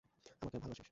আমাকে 0.41 0.57
ভালো 0.57 0.73
বাসিস? 0.73 0.89